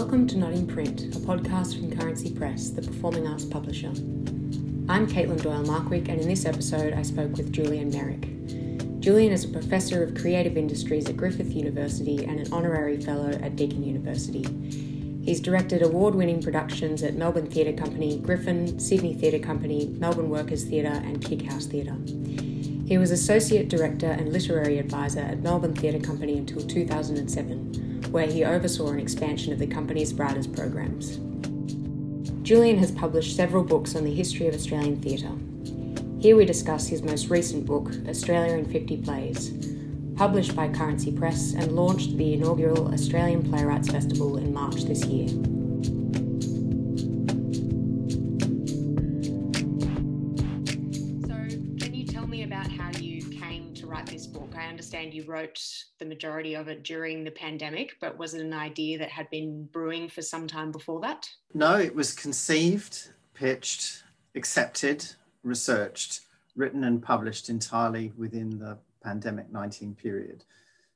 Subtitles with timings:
[0.00, 3.88] Welcome to Not in Print, a podcast from Currency Press, the performing arts publisher.
[4.88, 9.00] I'm Caitlin Doyle Markwick, and in this episode, I spoke with Julian Meyrick.
[9.00, 13.56] Julian is a professor of creative industries at Griffith University and an honorary fellow at
[13.56, 14.42] Deakin University.
[15.22, 20.64] He's directed award winning productions at Melbourne Theatre Company, Griffin, Sydney Theatre Company, Melbourne Workers
[20.64, 21.98] Theatre, and Kickhouse Theatre.
[22.88, 28.44] He was Associate Director and Literary Advisor at Melbourne Theatre Company until 2007, where he
[28.44, 31.18] oversaw an expansion of the company's writers' programs.
[32.42, 35.32] Julian has published several books on the history of Australian theatre.
[36.20, 39.52] Here we discuss his most recent book, Australia in 50 Plays,
[40.16, 45.28] published by Currency Press and launched the inaugural Australian Playwrights Festival in March this year.
[55.30, 55.60] Wrote
[55.98, 59.64] the majority of it during the pandemic, but was it an idea that had been
[59.66, 61.30] brewing for some time before that?
[61.54, 64.02] No, it was conceived, pitched,
[64.34, 65.06] accepted,
[65.42, 66.20] researched,
[66.56, 70.44] written, and published entirely within the pandemic 19 period.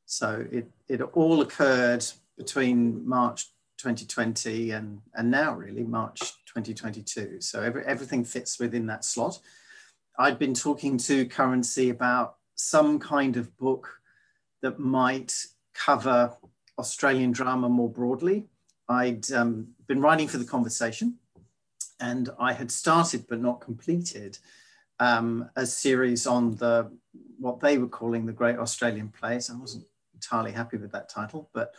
[0.06, 2.04] So it, it all occurred
[2.36, 3.46] between March
[3.78, 7.40] 2020 and, and now, really, March 2022.
[7.40, 9.38] So every, everything fits within that slot.
[10.18, 14.00] I'd been talking to Currency about some kind of book
[14.64, 16.34] that might cover
[16.78, 18.46] Australian drama more broadly.
[18.88, 21.18] I'd um, been writing for the conversation
[22.00, 24.38] and I had started but not completed
[25.00, 26.90] um, a series on the
[27.38, 29.50] what they were calling the Great Australian Plays.
[29.50, 29.84] I wasn't
[30.14, 31.74] entirely happy with that title, but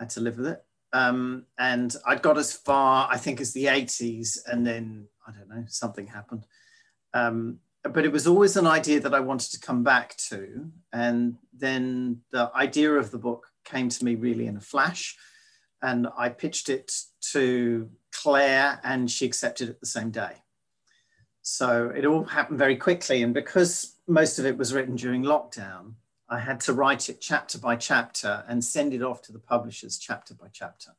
[0.00, 0.64] I had to live with it.
[0.94, 5.50] Um, and I'd got as far, I think, as the 80s, and then I don't
[5.50, 6.46] know, something happened.
[7.12, 10.70] Um, but it was always an idea that I wanted to come back to.
[10.92, 15.16] And then the idea of the book came to me really in a flash.
[15.82, 16.92] And I pitched it
[17.32, 20.42] to Claire, and she accepted it the same day.
[21.42, 23.22] So it all happened very quickly.
[23.22, 25.94] And because most of it was written during lockdown,
[26.28, 29.98] I had to write it chapter by chapter and send it off to the publishers
[29.98, 30.92] chapter by chapter.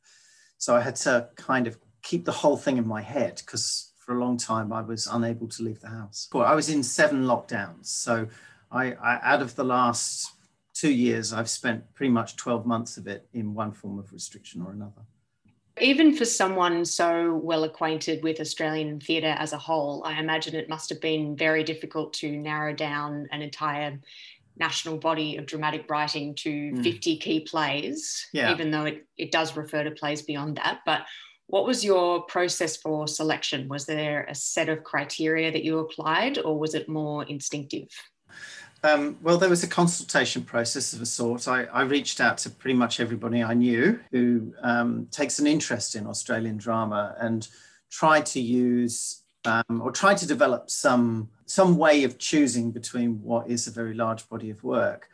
[0.58, 4.14] So I had to kind of keep the whole thing in my head because for
[4.14, 6.28] a long time I was unable to leave the house.
[6.32, 7.86] Well, I was in seven lockdowns.
[7.86, 8.28] So
[8.70, 10.30] I, I out of the last
[10.74, 14.60] two years, I've spent pretty much 12 months of it in one form of restriction
[14.60, 15.02] or another.
[15.80, 20.68] Even for someone so well acquainted with Australian theatre as a whole, I imagine it
[20.68, 23.98] must have been very difficult to narrow down an entire
[24.56, 26.82] national body of dramatic writing to mm.
[26.82, 28.52] 50 key plays, yeah.
[28.52, 30.80] even though it, it does refer to plays beyond that.
[30.86, 31.06] But
[31.46, 33.68] what was your process for selection?
[33.68, 37.88] Was there a set of criteria that you applied, or was it more instinctive?
[38.84, 41.48] Um, well, there was a consultation process of a sort.
[41.48, 45.94] I, I, reached out to pretty much everybody I knew who um, takes an interest
[45.94, 47.48] in Australian drama and
[47.90, 53.48] tried to use um, or tried to develop some some way of choosing between what
[53.48, 55.08] is a very large body of work.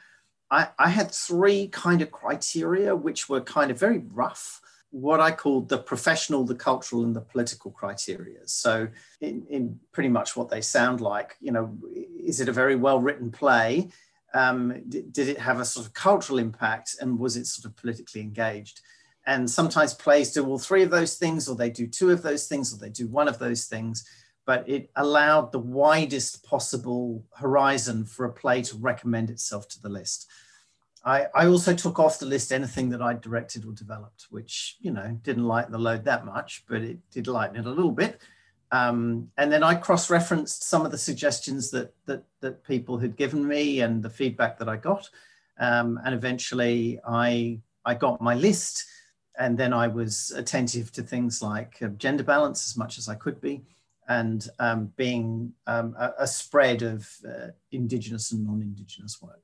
[0.51, 5.31] I, I had three kind of criteria which were kind of very rough what I
[5.31, 8.41] call the professional, the cultural, and the political criteria.
[8.47, 8.89] So,
[9.21, 13.01] in, in pretty much what they sound like, you know, is it a very well
[13.01, 13.91] written play?
[14.35, 17.77] Um, did, did, it have a sort of cultural impact and was it sort of
[17.77, 18.81] politically engaged?
[19.27, 22.49] And sometimes plays do all three of those things, or they do two of those
[22.49, 24.09] things, or they do one of those things.
[24.47, 29.89] But it allowed the widest possible horizon for a play to recommend itself to the
[29.89, 30.29] list.
[31.05, 34.91] I, I also took off the list anything that I directed or developed, which, you
[34.91, 38.21] know, didn't lighten the load that much, but it did lighten it a little bit.
[38.73, 43.47] Um, and then I cross-referenced some of the suggestions that, that, that people had given
[43.47, 45.09] me and the feedback that I got.
[45.59, 48.85] Um, and eventually I, I got my list
[49.39, 53.15] and then I was attentive to things like uh, gender balance as much as I
[53.15, 53.63] could be
[54.09, 59.41] and um, being um, a, a, spread of uh, Indigenous and non-Indigenous work.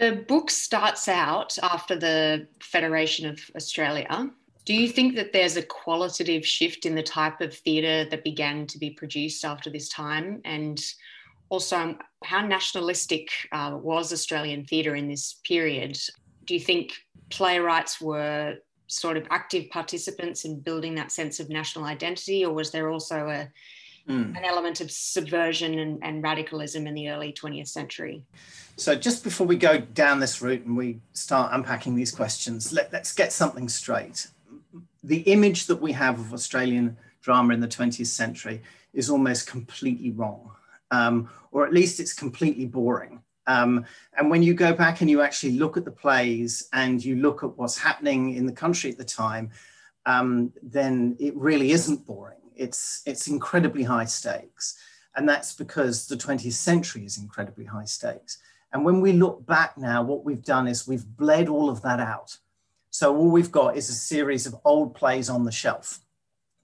[0.00, 4.30] The book starts out after the Federation of Australia.
[4.64, 8.66] Do you think that there's a qualitative shift in the type of theatre that began
[8.68, 10.40] to be produced after this time?
[10.46, 10.82] And
[11.50, 15.98] also, how nationalistic uh, was Australian theatre in this period?
[16.46, 16.94] Do you think
[17.28, 18.56] playwrights were
[18.86, 23.28] sort of active participants in building that sense of national identity, or was there also
[23.28, 23.48] a
[24.08, 24.36] mm.
[24.36, 28.22] an element of subversion and, and radicalism in the early 20th century.
[28.80, 32.90] So, just before we go down this route and we start unpacking these questions, let,
[32.94, 34.28] let's get something straight.
[35.04, 38.62] The image that we have of Australian drama in the 20th century
[38.94, 40.52] is almost completely wrong,
[40.90, 43.22] um, or at least it's completely boring.
[43.46, 43.84] Um,
[44.16, 47.44] and when you go back and you actually look at the plays and you look
[47.44, 49.50] at what's happening in the country at the time,
[50.06, 52.38] um, then it really isn't boring.
[52.56, 54.78] It's, it's incredibly high stakes.
[55.16, 58.38] And that's because the 20th century is incredibly high stakes.
[58.72, 62.00] And when we look back now, what we've done is we've bled all of that
[62.00, 62.36] out.
[62.90, 66.00] So all we've got is a series of old plays on the shelf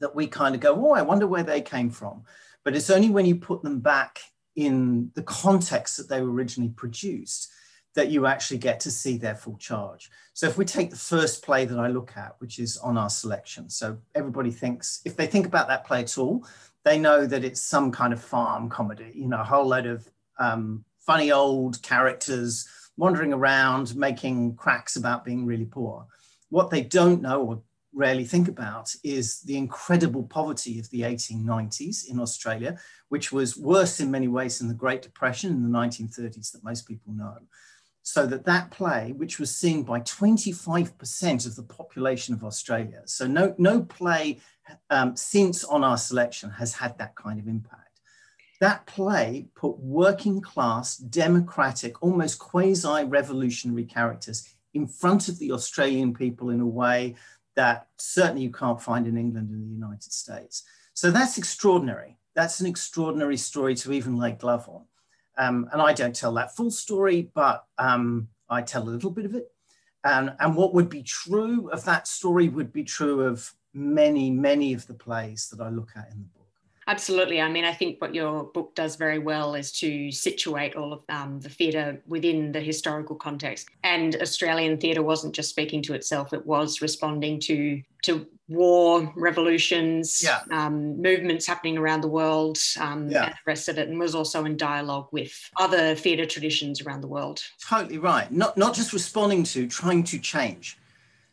[0.01, 2.23] that we kind of go, oh, I wonder where they came from.
[2.65, 4.21] But it's only when you put them back
[4.57, 7.53] in the context that they were originally produced
[7.95, 10.11] that you actually get to see their full charge.
[10.35, 13.09] So if we take the first play that I look at, which is on our
[13.09, 16.47] selection, so everybody thinks, if they think about that play at all,
[16.85, 20.09] they know that it's some kind of farm comedy, you know, a whole load of
[20.39, 26.07] um, funny old characters wandering around making cracks about being really poor.
[26.49, 27.63] What they don't know or
[27.93, 32.79] rarely think about is the incredible poverty of the 1890s in Australia,
[33.09, 36.87] which was worse in many ways than the Great Depression in the 1930s that most
[36.87, 37.39] people know
[38.07, 43.27] so that that play, which was seen by 25% of the population of Australia, so
[43.27, 44.39] no, no play
[44.91, 47.86] um, since on our selection has had that kind of impact.
[48.61, 56.15] That play put working class, democratic, almost quasi revolutionary characters in front of the Australian
[56.15, 57.17] people in a way
[57.55, 60.63] that certainly you can't find in England and the United States.
[60.95, 62.19] So that's extraordinary.
[62.35, 64.85] That's an extraordinary story to even lay glove on.
[65.39, 69.25] Um, and I don't tell that full story, but um, I tell a little bit
[69.25, 69.51] of it.
[70.05, 74.73] And, and what would be true of that story would be true of many, many
[74.73, 76.36] of the plays that I look at in the book.
[76.89, 77.41] Absolutely.
[77.41, 81.03] I mean, I think what your book does very well is to situate all of
[81.09, 83.69] um, the theatre within the historical context.
[83.83, 90.23] And Australian theatre wasn't just speaking to itself; it was responding to to war, revolutions,
[90.23, 90.43] yeah.
[90.53, 93.25] um, movements happening around the world, um, yeah.
[93.25, 97.01] and the rest of it, and was also in dialogue with other theatre traditions around
[97.01, 97.43] the world.
[97.69, 98.31] Totally right.
[98.31, 100.79] Not not just responding to, trying to change.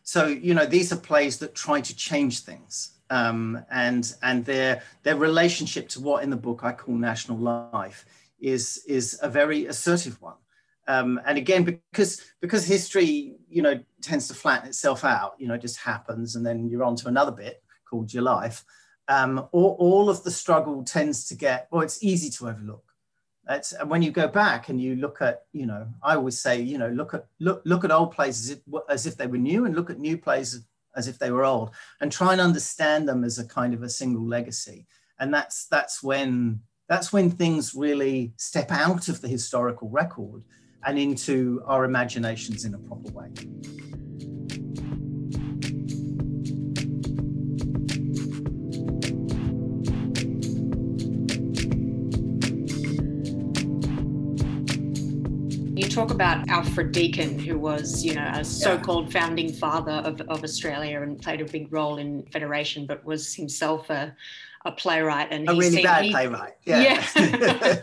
[0.02, 4.82] So you know, these are plays that try to change things um, and and their
[5.04, 8.06] their relationship to what in the book I call national life
[8.40, 10.40] is is a very assertive one.
[10.88, 15.54] Um, and again, because because history, you know, tends to flatten itself out, you know,
[15.54, 18.66] it just happens, and then you're on to another bit called your life.
[19.08, 21.84] Um, all, all of the struggle tends to get well.
[21.84, 22.84] It's easy to overlook.
[23.46, 26.60] That's and when you go back and you look at, you know, I always say,
[26.62, 29.38] you know, look at look look at old places as if, as if they were
[29.38, 33.08] new, and look at new places as if they were old and try and understand
[33.08, 34.88] them as a kind of a single legacy.
[35.20, 40.44] And that's that's when that's when things really step out of the historical record
[40.86, 43.30] and into our imaginations in a proper way
[55.94, 59.20] talk about Alfred Deakin, who was, you know, a so-called yeah.
[59.20, 63.90] founding father of, of Australia and played a big role in federation, but was himself
[63.92, 64.16] a,
[64.66, 66.54] a playwright and a really bad he, playwright.
[66.64, 67.06] Yeah.
[67.16, 67.82] yeah.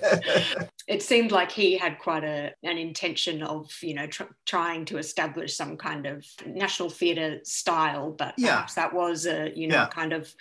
[0.88, 4.98] it seemed like he had quite a an intention of you know tr- trying to
[4.98, 8.54] establish some kind of national theatre style, but yeah.
[8.54, 9.88] perhaps that was a you know yeah.
[9.88, 10.34] kind of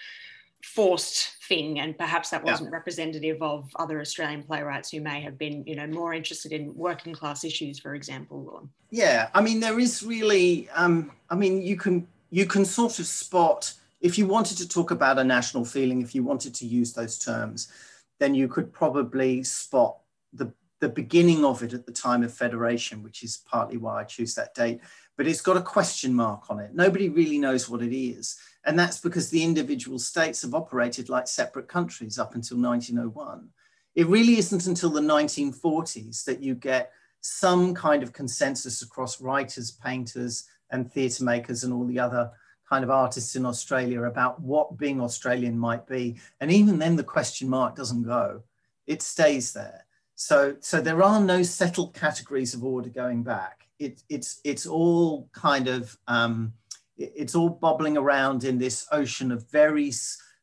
[0.64, 2.76] forced thing and perhaps that wasn't yeah.
[2.76, 7.14] representative of other australian playwrights who may have been you know more interested in working
[7.14, 12.06] class issues for example yeah i mean there is really um, i mean you can
[12.30, 16.14] you can sort of spot if you wanted to talk about a national feeling if
[16.14, 17.72] you wanted to use those terms
[18.20, 19.98] then you could probably spot
[20.34, 24.04] the the beginning of it at the time of federation which is partly why i
[24.04, 24.80] choose that date.
[25.18, 26.74] But it's got a question mark on it.
[26.74, 31.28] Nobody really knows what it is and that's because the individual states have operated like
[31.28, 33.48] separate countries up until 1901.
[33.96, 39.72] It really isn't until the 1940s that you get some kind of consensus across writers,
[39.72, 42.32] painters, and theatre makers and all the other
[42.70, 46.18] kind of artists in Australia about what being Australian might be.
[46.40, 48.44] And even then, the question mark doesn't go,
[48.86, 49.86] it stays there.
[50.16, 53.68] So, so there are no settled categories of order going back.
[53.80, 56.54] It, it's, it's all kind of um,
[57.00, 59.92] it's all bubbling around in this ocean of very,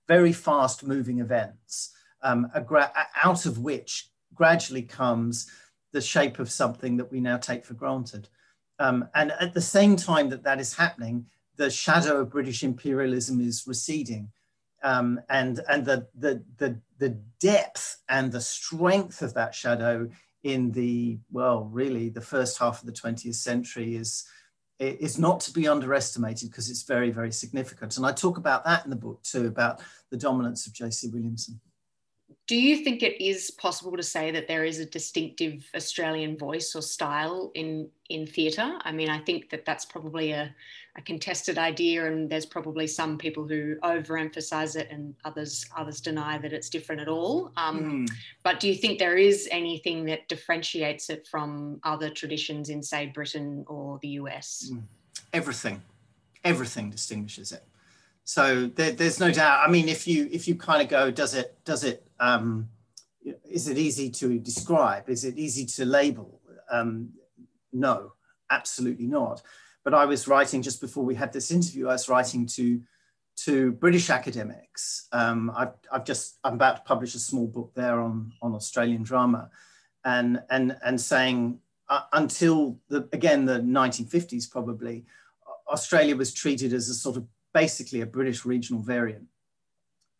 [0.08, 2.50] very fast moving events, um,
[3.22, 5.50] out of which gradually comes
[5.92, 8.28] the shape of something that we now take for granted.
[8.78, 13.40] Um, and at the same time that that is happening, the shadow of British imperialism
[13.40, 14.30] is receding.
[14.82, 20.08] Um, and and the, the, the, the depth and the strength of that shadow
[20.42, 24.24] in the, well, really the first half of the 20th century is,
[24.78, 27.96] is not to be underestimated because it's very, very significant.
[27.96, 29.80] And I talk about that in the book too, about
[30.10, 31.08] the dominance of J.C.
[31.08, 31.60] Williamson.
[32.46, 36.76] Do you think it is possible to say that there is a distinctive Australian voice
[36.76, 38.78] or style in in theatre?
[38.82, 40.54] I mean, I think that that's probably a,
[40.96, 46.38] a contested idea, and there's probably some people who overemphasize it, and others others deny
[46.38, 47.50] that it's different at all.
[47.56, 48.10] Um, mm.
[48.44, 53.06] But do you think there is anything that differentiates it from other traditions in, say,
[53.06, 54.70] Britain or the US?
[54.72, 54.82] Mm.
[55.32, 55.82] Everything,
[56.44, 57.64] everything distinguishes it.
[58.26, 59.60] So there, there's no doubt.
[59.66, 62.68] I mean, if you if you kind of go, does it does it um,
[63.48, 65.08] is it easy to describe?
[65.08, 66.40] Is it easy to label?
[66.68, 67.10] Um,
[67.72, 68.14] no,
[68.50, 69.42] absolutely not.
[69.84, 71.86] But I was writing just before we had this interview.
[71.86, 72.80] I was writing to
[73.44, 75.06] to British academics.
[75.12, 79.04] Um, I've, I've just I'm about to publish a small book there on on Australian
[79.04, 79.50] drama,
[80.04, 85.04] and and and saying uh, until the again the 1950s probably,
[85.70, 87.24] Australia was treated as a sort of
[87.56, 89.24] basically a British regional variant.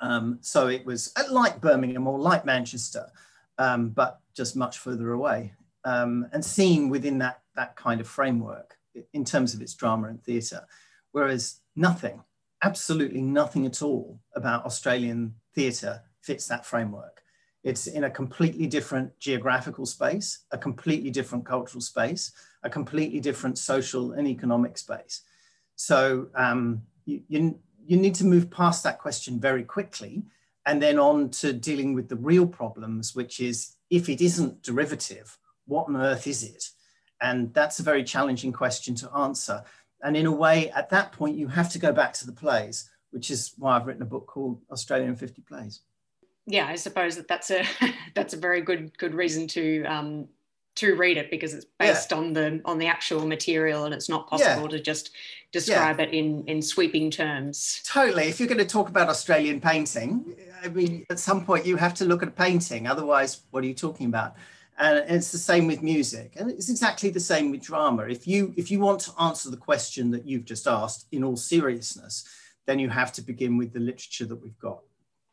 [0.01, 3.05] Um, so it was uh, like Birmingham or like Manchester,
[3.59, 5.53] um, but just much further away
[5.85, 8.79] um, and seen within that, that kind of framework
[9.13, 10.65] in terms of its drama and theatre.
[11.13, 12.23] Whereas nothing,
[12.63, 17.21] absolutely nothing at all about Australian theatre fits that framework.
[17.63, 23.59] It's in a completely different geographical space, a completely different cultural space, a completely different
[23.59, 25.21] social and economic space.
[25.75, 30.25] So um, you, you, you need to move past that question very quickly
[30.67, 35.39] and then on to dealing with the real problems, which is if it isn't derivative,
[35.67, 36.71] what on earth is it?
[37.21, 39.63] And that's a very challenging question to answer.
[40.03, 42.91] And in a way, at that point, you have to go back to the plays,
[43.11, 45.81] which is why I've written a book called Australia in 50 Plays.
[46.47, 47.65] Yeah, I suppose that that's a
[48.15, 50.29] that's a very good good reason to um,
[50.77, 52.19] to read it because it's based yeah.
[52.19, 54.77] on the on the actual material and it's not possible yeah.
[54.77, 55.11] to just
[55.53, 56.07] describe yeah.
[56.07, 60.69] it in in sweeping terms totally if you're going to talk about australian painting i
[60.69, 63.75] mean at some point you have to look at a painting otherwise what are you
[63.75, 64.35] talking about
[64.79, 68.53] and it's the same with music and it's exactly the same with drama if you
[68.57, 72.29] if you want to answer the question that you've just asked in all seriousness
[72.67, 74.81] then you have to begin with the literature that we've got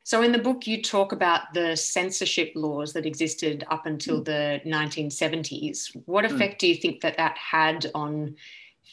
[0.05, 4.25] so, in the book, you talk about the censorship laws that existed up until mm.
[4.25, 5.96] the 1970s.
[6.05, 6.36] What hmm.
[6.36, 6.60] effect mm.
[6.60, 8.36] do you think that that had on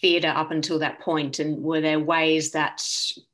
[0.00, 1.38] theatre up until that point?
[1.38, 2.82] And were there ways that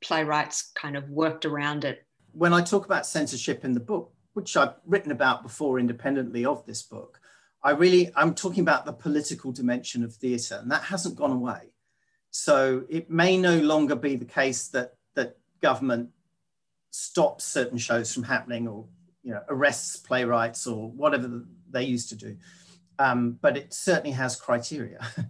[0.01, 2.05] playwrights kind of worked around it?
[2.31, 6.65] When I talk about censorship in the book, which I've written about before independently of
[6.65, 7.19] this book,
[7.63, 11.71] I really, I'm talking about the political dimension of theatre, and that hasn't gone away.
[12.29, 16.11] So it may no longer be the case that, that government
[16.91, 18.85] stops certain shows from happening or
[19.23, 22.37] you know arrests playwrights or whatever they used to do
[22.99, 24.99] um, but it certainly has criteria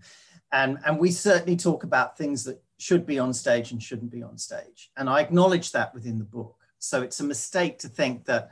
[0.52, 4.24] and and we certainly talk about things that should be on stage and shouldn't be
[4.24, 8.26] on stage and i acknowledge that within the book so it's a mistake to think
[8.26, 8.50] that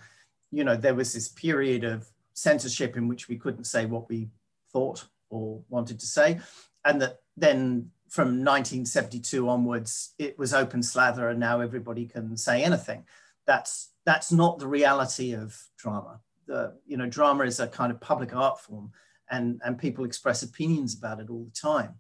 [0.52, 4.28] you know there was this period of censorship in which we couldn't say what we
[4.72, 6.40] thought or wanted to say
[6.86, 12.64] and that then from 1972 onwards, it was open slather, and now everybody can say
[12.64, 13.04] anything.
[13.46, 16.22] That's that's not the reality of drama.
[16.46, 18.92] The, you know, drama is a kind of public art form,
[19.32, 21.96] and and people express opinions about it all the time.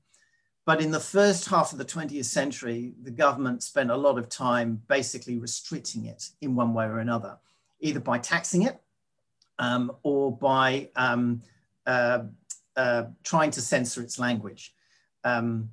[0.65, 4.29] But in the first half of the 20th century, the government spent a lot of
[4.29, 7.37] time basically restricting it in one way or another,
[7.81, 8.81] either by taxing it
[9.59, 11.43] um, or by um,
[11.85, 12.23] uh,
[12.75, 14.73] uh, trying to censor its language.
[15.23, 15.69] Um,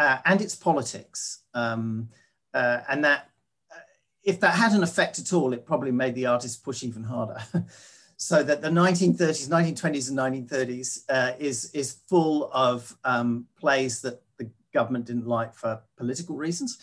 [0.00, 1.40] uh, and its politics.
[1.52, 2.08] Um,
[2.54, 3.28] uh, and that,
[3.70, 3.80] uh,
[4.24, 7.36] if that had an effect at all, it probably made the artists push even harder.
[8.22, 14.22] so that the 1930s, 1920s, and 1930s uh, is is full of um, plays that
[14.36, 16.78] the government didn't like for political reasons.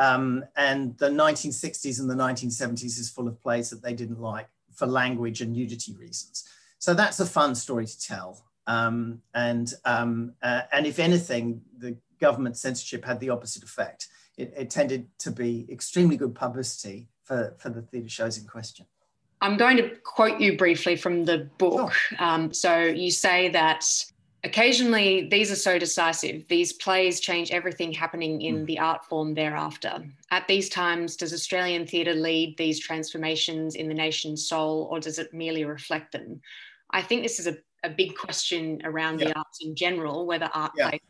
[0.00, 4.48] Um, and the 1960s and the 1970s is full of plays that they didn't like
[4.74, 6.44] for language and nudity reasons.
[6.78, 8.44] So that's a fun story to tell.
[8.66, 14.08] Um, and um, uh, and if anything, the government censorship had the opposite effect.
[14.36, 18.86] It, it tended to be extremely good publicity for, for the theatre shows in question.
[19.40, 21.92] I'm going to quote you briefly from the book.
[21.92, 22.18] Sure.
[22.18, 23.86] Um, so you say that
[24.44, 28.66] occasionally these are so decisive, these plays change everything happening in mm.
[28.66, 30.02] the art form thereafter.
[30.30, 35.18] At these times, does Australian theatre lead these transformations in the nation's soul or does
[35.18, 36.40] it merely reflect them?
[36.90, 39.28] I think this is a, a big question around yeah.
[39.28, 40.90] the arts in general, whether art yeah.
[40.90, 41.00] plays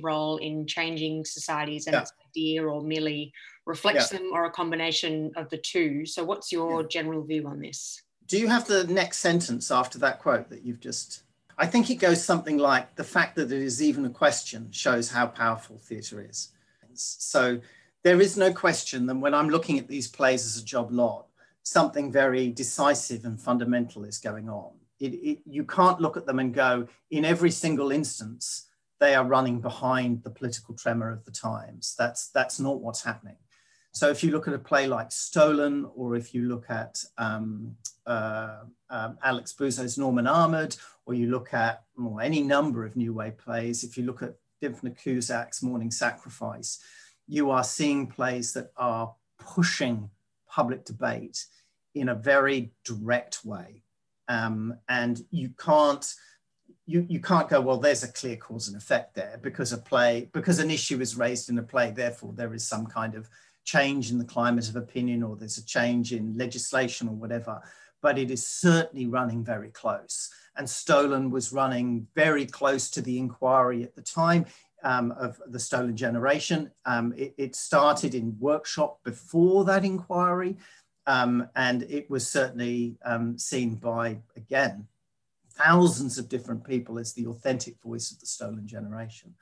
[0.00, 2.02] role in changing societies and yeah.
[2.02, 3.32] its idea or merely
[3.66, 4.18] reflects yeah.
[4.18, 6.06] them or a combination of the two.
[6.06, 6.88] So, what's your yeah.
[6.88, 8.02] general view on this?
[8.26, 11.22] Do you have the next sentence after that quote that you've just?
[11.58, 15.10] I think it goes something like the fact that it is even a question shows
[15.10, 16.48] how powerful theatre is.
[16.94, 17.60] So,
[18.02, 21.26] there is no question that when I'm looking at these plays as a job lot,
[21.62, 24.72] something very decisive and fundamental is going on.
[24.98, 28.68] It, it, you can't look at them and go, in every single instance,
[29.02, 31.96] they are running behind the political tremor of the times.
[31.98, 33.34] That's, that's not what's happening.
[33.90, 37.74] So if you look at a play like Stolen, or if you look at um,
[38.06, 42.94] uh, um, Alex Buzo's Norm and Ahmed, or you look at well, any number of
[42.94, 46.78] New Wave plays, if you look at Dymphna Cusack's Morning Sacrifice,
[47.26, 50.08] you are seeing plays that are pushing
[50.48, 51.44] public debate
[51.96, 53.82] in a very direct way.
[54.28, 56.14] Um, and you can't,
[56.86, 60.28] you, you can't go, well, there's a clear cause and effect there because a play,
[60.32, 63.28] because an issue is raised in a play, therefore there is some kind of
[63.64, 67.62] change in the climate of opinion or there's a change in legislation or whatever,
[68.00, 70.30] but it is certainly running very close.
[70.56, 74.46] And Stolen was running very close to the inquiry at the time.
[74.84, 76.72] Um, of the stolen generation.
[76.86, 80.56] Um, it, it, started in workshop before that inquiry,
[81.06, 84.88] um, and it was certainly um, seen by, again,
[85.56, 89.34] thousands of different people as the authentic voice of the stolen generation.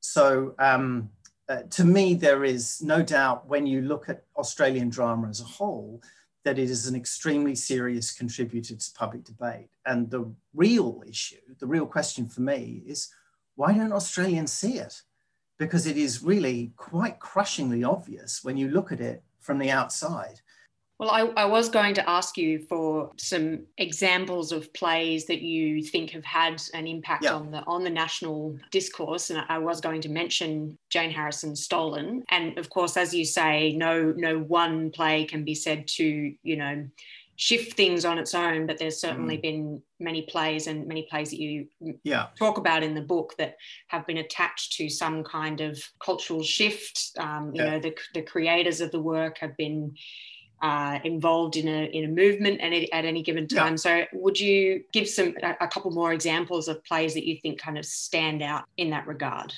[0.00, 1.10] So um,
[1.48, 5.44] uh, to me, there is no doubt when you look at Australian drama as a
[5.44, 6.02] whole,
[6.44, 9.70] that it is an extremely serious contributor to public debate.
[9.86, 13.08] And the real issue, the real question for me is
[13.56, 15.02] why don't Australians see it?
[15.58, 20.40] Because it is really quite crushingly obvious when you look at it from the outside.
[21.04, 25.82] Well, I, I, was going to ask you for some examples of plays that you
[25.82, 27.34] think have had an impact yeah.
[27.34, 32.24] on the on the national discourse, and I was going to mention Jane Harrison's Stolen,
[32.30, 36.56] and of course, as you say, no no one play can be said to you
[36.56, 36.86] know
[37.36, 39.42] shift things on its own, but there's certainly mm.
[39.42, 41.66] been many plays and many plays that you
[42.02, 42.28] yeah.
[42.38, 43.56] talk about in the book that
[43.88, 47.10] have been attached to some kind of cultural shift.
[47.18, 47.70] Um, you yeah.
[47.72, 49.94] know, the the creators of the work have been
[50.64, 53.74] uh, involved in a in a movement and at any given time.
[53.74, 53.76] Yeah.
[53.76, 57.60] So, would you give some a, a, couple more examples of plays that you think
[57.60, 59.52] kind of stand out in that regard?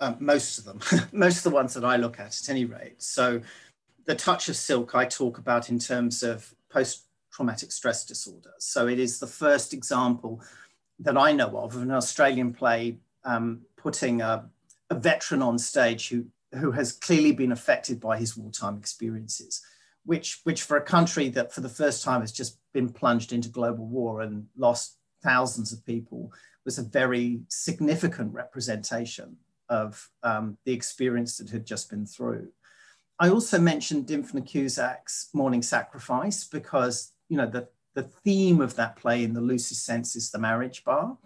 [0.00, 0.80] Um, most of them,
[1.12, 3.00] most of the ones that I look at, at any rate.
[3.00, 3.40] So,
[4.04, 8.50] the touch of silk I talk about in terms of post traumatic stress disorder.
[8.58, 10.42] So, it is the first example
[10.98, 14.50] that I know of of an Australian play um, putting a,
[14.90, 16.26] a veteran on stage who
[16.58, 19.62] who has clearly been affected by his wartime experiences
[20.04, 23.48] which, which for a country that for the first time has just been plunged into
[23.48, 26.32] global war and lost thousands of people,
[26.64, 29.36] was a very significant representation
[29.68, 32.48] of um, the experience that had just been through.
[33.18, 38.96] I also mentioned Dymphna Cusack's Morning Sacrifice because, you know, the, the theme of that
[38.96, 41.16] play in the loosest sense is the marriage bar.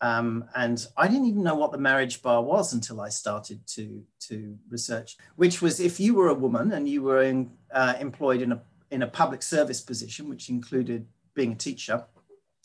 [0.00, 4.02] Um, and I didn't even know what the marriage bar was until I started to,
[4.28, 8.42] to research, which was if you were a woman and you were in, uh, employed
[8.42, 12.04] in a, in a public service position, which included being a teacher,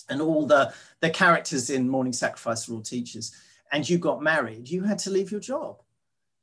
[0.10, 3.36] and all the, the characters in Morning Sacrifice were all teachers,
[3.72, 5.82] and you got married, you had to leave your job.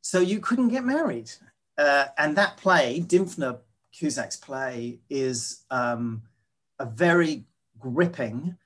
[0.02, 1.30] So you couldn't get married.
[1.78, 3.58] Uh, and that play, Dymphna
[3.98, 6.22] Cusack's play, is um,
[6.78, 7.46] a very
[7.78, 8.56] gripping,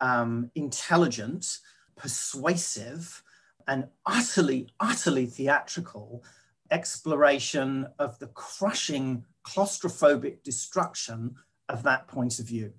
[0.00, 1.58] um, intelligent,
[1.96, 3.22] persuasive
[3.66, 6.22] and utterly, utterly theatrical
[6.70, 11.34] exploration of the crushing claustrophobic destruction
[11.68, 12.72] of that point of view.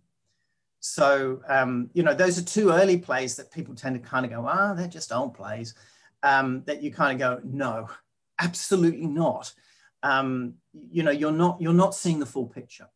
[0.79, 4.31] So, um, you know, those are two early plays that people tend to kind of
[4.31, 5.73] go, ah, they're just old plays.
[6.21, 7.89] Um, that you kind of go, no,
[8.39, 9.51] absolutely not.
[10.03, 12.87] Um, you know, you're not you're not seeing the full picture.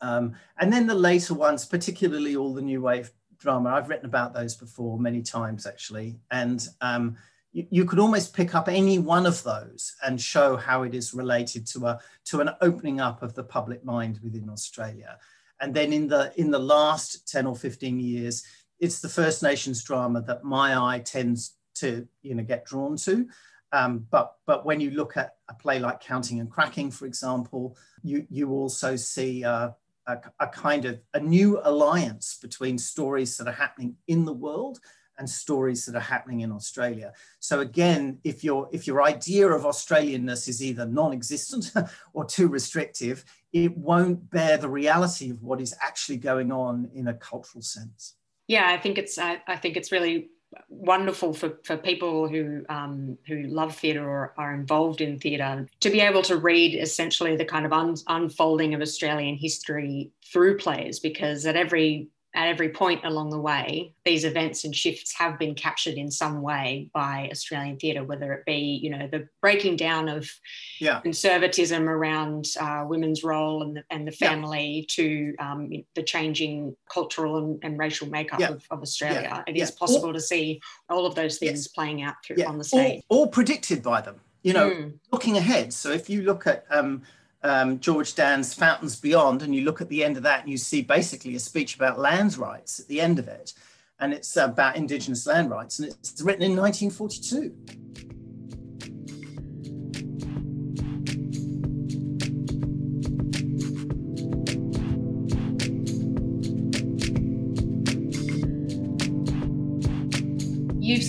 [0.00, 3.70] Um, and then the later ones, particularly all the new wave drama.
[3.70, 7.16] I've written about those before many times actually, and um,
[7.52, 11.14] you, you, could almost pick up any one of those and show how it is
[11.14, 15.18] related to a to an opening up of the public mind within Australia.
[15.60, 18.44] And then in the in the last ten or fifteen years,
[18.78, 23.28] it's the First Nations drama that my eye tends to you know get drawn to.
[23.72, 27.76] Um, but but when you look at a play like Counting and Cracking, for example,
[28.02, 29.70] you you also see uh,
[30.06, 34.80] a, a kind of a new alliance between stories that are happening in the world
[35.18, 37.12] and stories that are happening in Australia.
[37.40, 41.72] So again, if your if your idea of Australianness is either non-existent
[42.12, 47.08] or too restrictive, it won't bear the reality of what is actually going on in
[47.08, 48.14] a cultural sense.
[48.46, 50.30] Yeah, I think it's I, I think it's really
[50.68, 55.90] wonderful for, for people who um, who love theatre or are involved in theatre to
[55.90, 60.98] be able to read essentially the kind of un- unfolding of Australian history through plays
[61.00, 65.54] because at every at every point along the way, these events and shifts have been
[65.54, 70.08] captured in some way by Australian theatre, whether it be, you know, the breaking down
[70.08, 70.30] of
[70.78, 71.00] yeah.
[71.00, 74.84] conservatism around uh, women's role and the, and the family yeah.
[74.88, 78.50] to um, the changing cultural and, and racial makeup yeah.
[78.50, 79.42] of, of, Australia.
[79.46, 80.60] It is possible all, to see
[80.90, 81.68] all of those things yes.
[81.68, 83.02] playing out through on the stage.
[83.08, 84.92] All, all, predicted by them, you know, mm.
[85.10, 85.72] looking ahead.
[85.72, 87.02] So if you look at um,
[87.42, 90.58] um, George Dann's Fountains Beyond, and you look at the end of that, and you
[90.58, 93.52] see basically a speech about lands rights at the end of it,
[94.00, 98.07] and it's about Indigenous land rights, and it's written in 1942.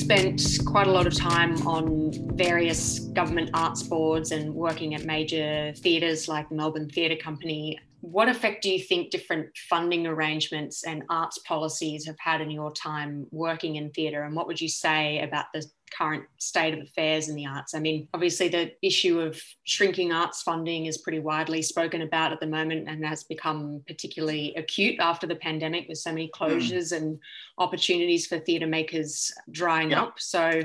[0.09, 5.71] Spent quite a lot of time on various government arts boards and working at major
[5.77, 7.77] theatres like Melbourne Theatre Company.
[8.01, 12.71] What effect do you think different funding arrangements and arts policies have had in your
[12.71, 14.23] time working in theatre?
[14.23, 15.63] And what would you say about the
[15.95, 17.73] current state of affairs in the arts.
[17.73, 22.39] I mean, obviously, the issue of shrinking arts funding is pretty widely spoken about at
[22.39, 26.43] the moment and has become particularly acute after the pandemic with so many hmm.
[26.43, 26.97] closures mm.
[26.97, 27.19] and
[27.57, 30.03] opportunities for theatre makers drying yeah.
[30.03, 30.19] up.
[30.19, 30.63] So,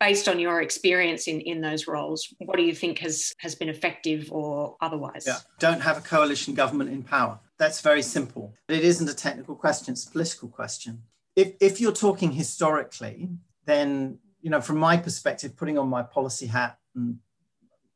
[0.00, 3.68] based on your experience in, in those roles, what do you think has, has been
[3.68, 5.24] effective or otherwise?
[5.26, 7.38] Yeah, don't have a coalition government in power.
[7.56, 8.52] That's very simple.
[8.68, 11.04] It isn't a technical question, it's a political question.
[11.36, 13.28] If, if you're talking historically,
[13.64, 17.18] then you know, from my perspective, putting on my policy hat and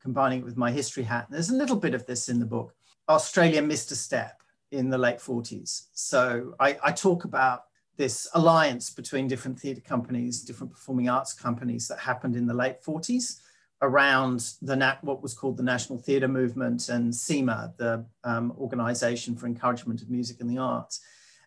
[0.00, 2.74] combining it with my history hat, there's a little bit of this in the book.
[3.08, 5.86] Australia missed a step in the late 40s.
[5.92, 7.64] So I, I talk about
[7.96, 12.82] this alliance between different theatre companies, different performing arts companies that happened in the late
[12.82, 13.40] 40s
[13.82, 19.36] around the nat- what was called the National Theatre Movement and CEMA, the um, Organisation
[19.36, 21.00] for Encouragement of Music and the Arts.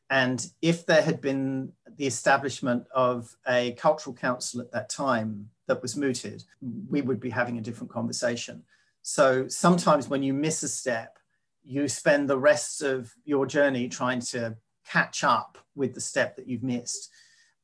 [0.09, 5.81] And if there had been the establishment of a cultural council at that time that
[5.81, 6.43] was mooted,
[6.89, 8.63] we would be having a different conversation.
[9.03, 11.19] So sometimes when you miss a step,
[11.63, 14.55] you spend the rest of your journey trying to
[14.87, 17.11] catch up with the step that you've missed.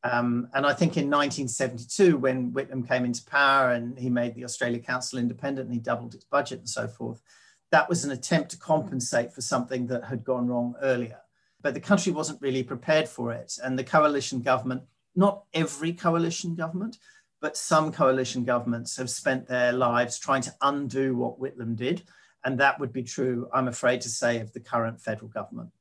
[0.04, 4.44] Um, and I think in 1972, when Whitlam came into power and he made the
[4.44, 7.24] Australia Council independent and he doubled its budget and so forth,
[7.72, 11.18] that was an attempt to compensate for something that had gone wrong earlier
[11.66, 13.58] but the country wasn't really prepared for it.
[13.64, 14.84] And the coalition government,
[15.16, 17.00] not every coalition government,
[17.42, 22.04] but some coalition governments have spent their lives trying to undo what Whitlam did.
[22.44, 25.72] And that would be true, I'm afraid to say, of the current federal government.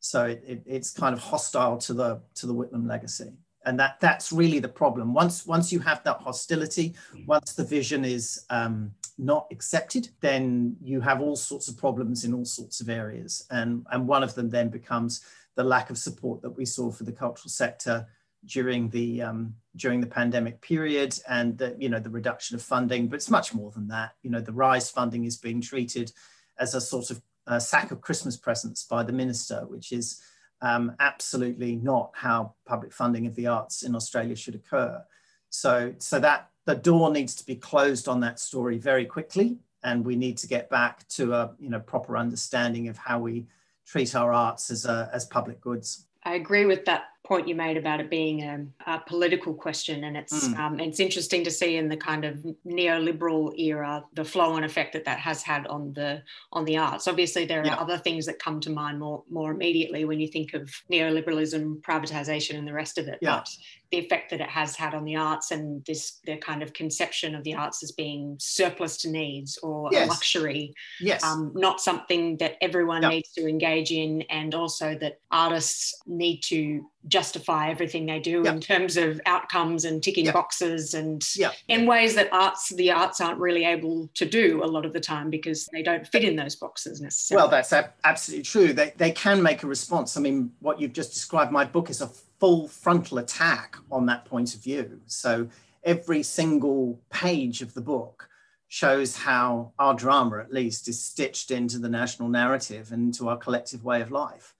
[0.00, 3.34] So it, it, it's kind of hostile to the, to the Whitlam legacy.
[3.66, 5.12] And that, that's really the problem.
[5.12, 6.94] Once, once you have that hostility,
[7.26, 12.34] once the vision is um, not accepted, then you have all sorts of problems in
[12.34, 13.46] all sorts of areas.
[13.50, 15.24] And, and one of them then becomes
[15.54, 18.06] the lack of support that we saw for the cultural sector
[18.46, 23.08] during the um, during the pandemic period and the, you know the reduction of funding.
[23.08, 24.12] But it's much more than that.
[24.22, 26.12] You know the rise funding is being treated
[26.58, 30.22] as a sort of a sack of christmas presents by the minister which is
[30.62, 35.02] um, absolutely not how public funding of the arts in australia should occur.
[35.50, 40.04] So so that the door needs to be closed on that story very quickly, and
[40.04, 43.46] we need to get back to a you know proper understanding of how we
[43.86, 46.06] treat our arts as a, as public goods.
[46.24, 50.16] I agree with that point you made about it being a, a political question, and
[50.16, 50.58] it's mm.
[50.58, 54.92] um, it's interesting to see in the kind of neoliberal era the flow and effect
[54.92, 56.22] that that has had on the
[56.52, 57.08] on the arts.
[57.08, 57.76] Obviously, there are yeah.
[57.76, 62.58] other things that come to mind more more immediately when you think of neoliberalism, privatization,
[62.58, 63.18] and the rest of it.
[63.20, 63.36] Yeah.
[63.36, 63.48] But
[63.94, 67.34] the effect that it has had on the arts and this the kind of conception
[67.34, 70.06] of the arts as being surplus to needs or yes.
[70.06, 75.20] a luxury, yes, um, not something that everyone needs to engage in, and also that
[75.30, 78.54] artists need to justify everything they do yep.
[78.54, 80.34] in terms of outcomes and ticking yep.
[80.34, 81.54] boxes and yep.
[81.68, 85.00] in ways that arts the arts aren't really able to do a lot of the
[85.00, 89.10] time because they don't fit in those boxes necessarily well that's absolutely true they, they
[89.10, 92.68] can make a response i mean what you've just described my book is a full
[92.68, 95.48] frontal attack on that point of view so
[95.84, 98.28] every single page of the book
[98.68, 103.36] shows how our drama at least is stitched into the national narrative and into our
[103.36, 104.54] collective way of life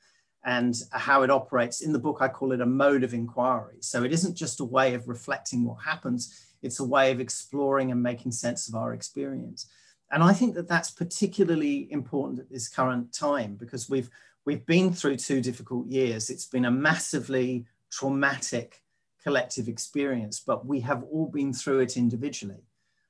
[0.44, 1.80] and how it operates.
[1.80, 3.78] In the book, I call it a mode of inquiry.
[3.80, 7.90] So it isn't just a way of reflecting what happens, it's a way of exploring
[7.90, 9.66] and making sense of our experience.
[10.10, 14.10] And I think that that's particularly important at this current time because we've,
[14.44, 16.30] we've been through two difficult years.
[16.30, 18.82] It's been a massively traumatic
[19.22, 22.62] collective experience, but we have all been through it individually.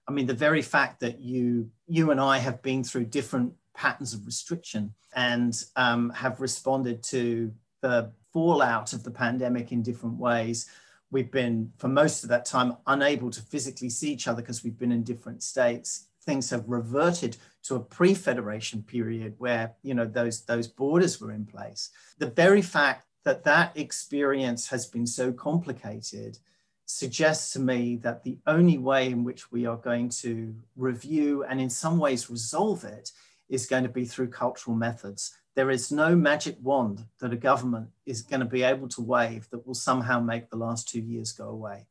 [0.07, 4.15] I mean, the very fact that you, you and I have been through different patterns
[4.15, 10.69] of restriction and um, have responded to the fallout of the pandemic in different ways.
[11.11, 14.79] We've been, for most of that time, unable to physically see each other because we've
[14.79, 16.09] been in different states.
[16.25, 21.47] Things have reverted to a pre-federation period where you know those those borders were in
[21.47, 21.91] place.
[22.19, 26.39] The very fact that that experience has been so complicated
[26.87, 31.61] suggests to me that the only way in which we are going to review and
[31.61, 33.11] in some ways resolve it
[33.49, 35.35] is going to be through cultural methods.
[35.55, 39.49] There is no magic wand that a government is going to be able to wave
[39.51, 41.87] that will somehow make the last two years go away.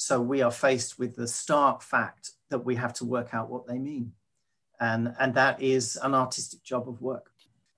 [0.00, 3.66] So we are faced with the stark fact that we have to work out what
[3.66, 4.12] they mean.
[4.80, 7.30] And, and that is an artistic job of work.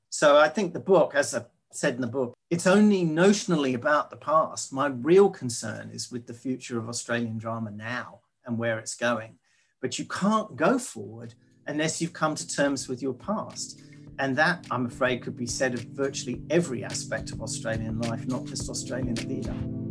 [0.08, 4.08] So I think the book, as I said in the book, it's only notionally about
[4.08, 4.72] the past.
[4.72, 9.34] My real concern is with the future of Australian drama now and where it's going.
[9.80, 11.34] But you can't go forward
[11.66, 13.80] unless you've come to terms with your past.
[14.20, 18.44] And that, I'm afraid, could be said of virtually every aspect of Australian life, not
[18.44, 19.81] just Australian theatre.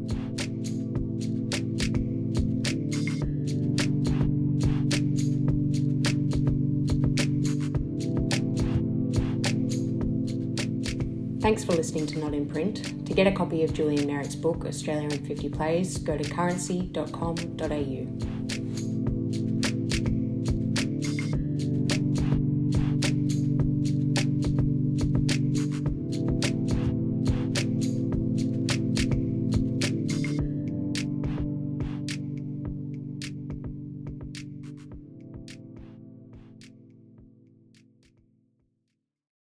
[11.41, 13.07] Thanks for listening to Not in Print.
[13.07, 18.30] To get a copy of Julian Meyrick's book, Australia in 50 Plays, go to currency.com.au.